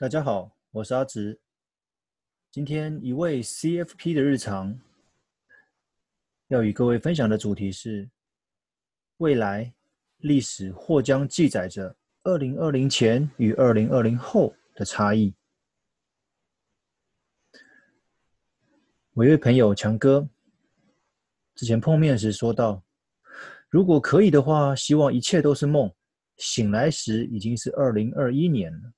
[0.00, 1.40] 大家好，我是阿直。
[2.52, 4.78] 今天一位 CFP 的日常，
[6.46, 8.08] 要与各位分享的主题是：
[9.16, 9.74] 未来
[10.18, 15.34] 历史或将记载着二零二零前与二零二零后的差异。
[19.14, 20.28] 我一位朋友强哥
[21.56, 22.80] 之前碰面时说道
[23.68, 25.92] ：“如果可以的话，希望一切都是梦，
[26.36, 28.92] 醒来时已经是二零二一年了。”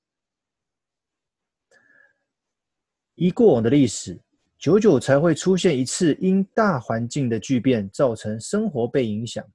[3.15, 4.19] 依过往的历史，
[4.57, 9.45] 久久才会出现一次因大环境的巨变造成生活被影响，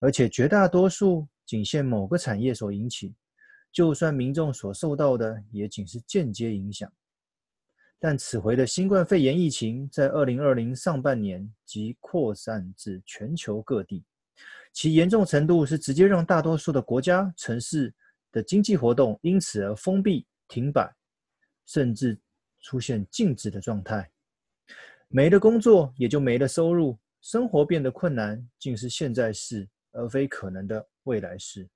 [0.00, 3.14] 而且绝大多数仅限某个产业所引起，
[3.70, 6.90] 就算民众所受到的也仅是间接影响。
[7.98, 14.04] 但此回的新冠肺炎疫情在二零二零上半年即扩散至全球各地，
[14.72, 17.94] 其严重程度是直接让大多数的国家、城市
[18.32, 20.90] 的经济活动因此而封闭、停摆，
[21.66, 22.18] 甚至。
[22.66, 24.10] 出现静止的状态，
[25.06, 31.68] 没了工作也就没了收入，生活变得困难，竟是现在事而非可能的未来事。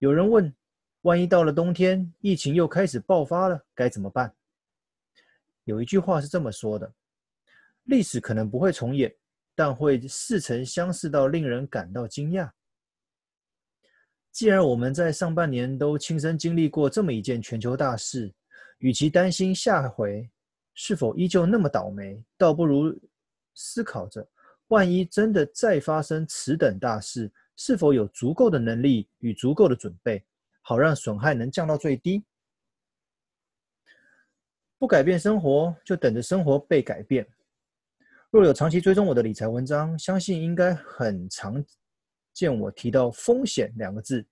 [0.00, 0.54] 有人问：
[1.00, 4.34] 万一到了冬天，疫情又开始爆发了，该怎么办？
[5.64, 6.92] 有一句话是这么说的：
[7.84, 9.16] 历史可能不会重演，
[9.54, 12.50] 但会似曾相识到令人感到惊讶。
[14.30, 18.30] 既然我们在上半年都亲身经历过这么一件全球大事，
[18.78, 20.28] 与其担心下回
[20.74, 22.92] 是否依旧那么倒霉，倒不如
[23.54, 24.28] 思考着，
[24.68, 30.22] 万一真的再发生此等大事，是否有足够的能力与足够的准备，
[30.60, 32.24] 好让损害能降到最低。
[34.78, 37.26] 不改变生活，就等着生活被改变。
[38.30, 41.64] 若有长期追踪我的理财文章，相信应该很常
[42.32, 44.26] 见我提到“风险”两个字。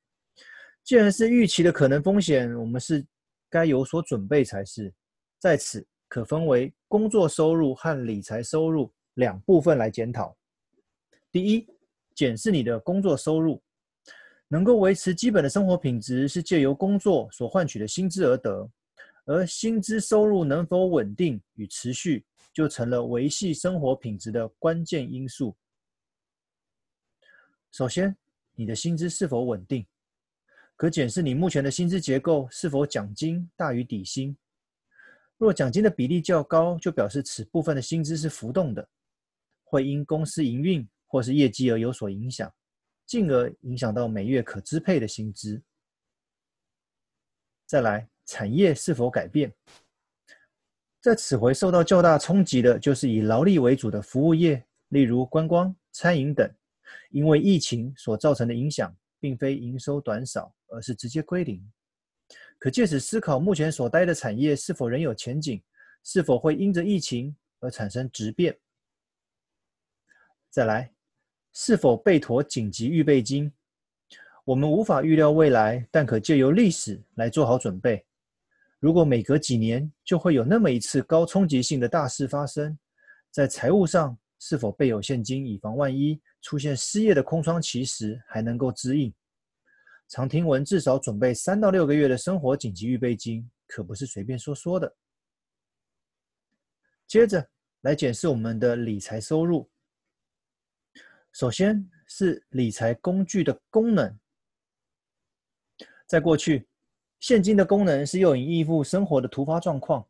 [0.83, 3.07] 既然是预期的可能风险，我们是。
[3.53, 4.91] 该有所准备才是。
[5.39, 10.35] 在此可分为工作收入和理财收入两部分来检讨。
[11.31, 11.69] 第一，
[12.15, 13.63] 检视你的工作收入，
[14.49, 18.71] 能够维持基本的生活品质是借由工作所换取的薪资而得，
[19.27, 25.55] 而薪资收入能否稳定与持续，就成了维系生活品质的关键因素。
[27.71, 28.17] 首先，
[28.55, 29.87] 你的薪资是否稳定？
[30.83, 34.37] 可检视你目前的薪资结构是否奖金大于底薪。
[35.39, 38.89] 若奖金的比例较高，就表示此部分的薪资是浮动的，
[39.63, 42.53] 会因公司营运或是业绩而有所影响，
[43.07, 45.63] 进而影响到每月可支配的薪资。
[47.65, 49.55] 再来，产业是否改变？
[51.01, 56.53] 在此回受到较大冲击的就是以劳力为主的服务业，例如观光、餐饮等，
[57.11, 58.93] 因为疫情所造成的影响，
[59.23, 60.53] 并非营收短少。
[60.75, 61.63] 而是直接归零，
[62.59, 65.63] 可借此思考目前所待的产业是否仍有前景，
[66.03, 68.59] 是否会因着疫情而产生质变。
[70.49, 70.91] 再来，
[71.53, 73.53] 是否备妥紧急预备金？
[74.47, 78.07] 我们无法预料未来，但可借由历史来做好准备。
[78.79, 82.79] 如果每隔几年就会有那么一次高冲击性的大事发生，
[83.31, 89.15] 在财务上是否备有现金，以防万一出现失业的空窗期时还能够支应？
[90.09, 94.97] 常听闻至少准备三到六个月的生活紧急预备金，可不是随便说说的。
[97.07, 97.49] 接着
[97.83, 99.71] 来检视我们的理财收入。
[101.31, 104.19] 首先是理财工具的功能。
[106.05, 106.67] 在过去，
[107.21, 110.05] 现金的功能是用以应付生活的突发状况，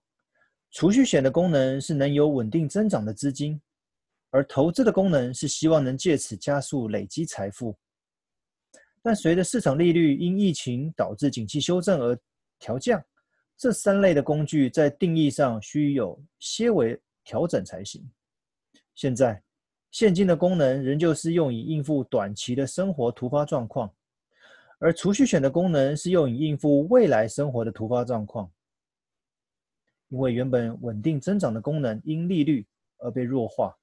[0.70, 3.60] 储蓄险的功能是能有稳定增长的资金，
[4.32, 7.76] 而投资的功能是希望能借此加速累积财富。
[9.02, 12.18] 但随着市场利率因疫情导致景气修正而
[12.58, 13.04] 调降，
[13.58, 18.10] 这三类的工具在定义上需有些微调整才行。
[18.94, 19.42] 现在，
[19.90, 23.92] 现金的功能仍旧是用以应付短期的生活突发状况，
[24.78, 28.50] 而储蓄险的功能是用以应付未来生活的突发状况。
[30.08, 32.66] 因为原本稳定增长的功能因利率
[32.98, 33.76] 而被弱化，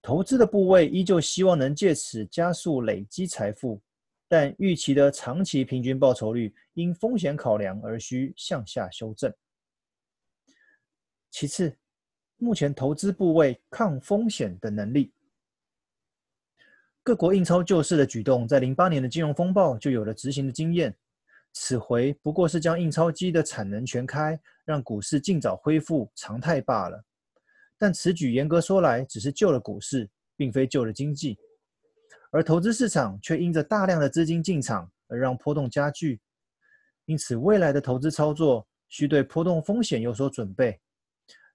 [0.00, 3.80] 投资的部位依旧希望能借此加速累积财富。
[4.30, 9.32] 但预期的长期平均报酬率因风险考量而需向下修正。
[11.30, 11.74] 其次，
[12.36, 15.14] 目前投资部位抗风险的能力，
[17.02, 20.94] 各国印钞救市的举动，在零八年的金融风暴就有了执行的经验。
[21.54, 27.02] 此回不过是将印钞机的产能全开，让股市尽早恢复常态罢了。
[27.78, 31.38] 但此举严格说来，只是救了股市，并非救了经济。
[32.30, 36.20] 而投资市场却因着大量的资金进场而让波动加剧，
[37.06, 40.78] 因此未来的投资操作需对波动风险有所准备。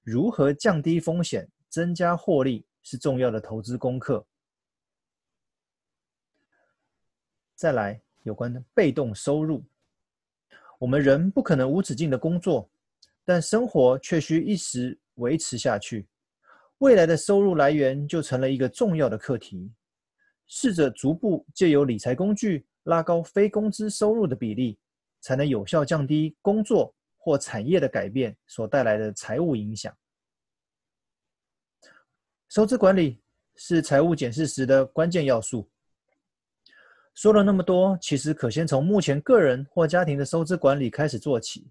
[0.02, 4.25] 如何降低风险、增加获利是重要的投资功课。
[7.56, 9.64] 再来，有关被动收入，
[10.80, 12.70] 我们人不可能无止境的工作，
[13.24, 16.08] 但生活却需一时维持下去。
[16.83, 19.71] 未来的收入来源就成了一个重要的课题。
[20.47, 24.77] 试着逐步借由理财工具拉高非工资收入的比例，
[25.21, 29.95] 才能有效降低工作或产业的改变所带来的财务影响。
[32.50, 33.21] 收支管理
[33.56, 35.69] 是财务检视时的关键要素。
[37.15, 41.65] 说了那么多，其实可先从目前个人或家庭的收支管理开始做起，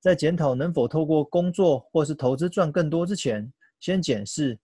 [0.00, 4.58] 在检讨能否透过工作或是投资赚更多之前，先检视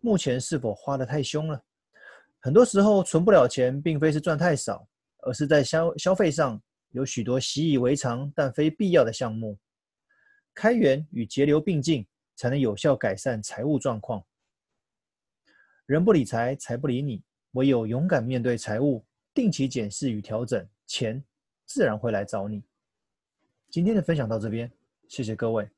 [0.00, 1.62] 目前是否花得太凶了。
[2.40, 4.86] 很多时候存不了钱，并非是赚太少，
[5.18, 6.60] 而是在消消费上
[6.90, 9.58] 有许多习以为常但非必要的项目。
[10.54, 12.06] 开源与节流并进，
[12.36, 14.24] 才能有效改善财务状况。
[15.86, 17.22] 人不理财，财不理你。
[17.52, 19.04] 唯有勇敢面对财务，
[19.34, 21.22] 定期检视与调整，钱
[21.66, 22.62] 自然会来找你。
[23.70, 24.70] 今天的分享到这边，
[25.08, 25.68] 谢谢各位。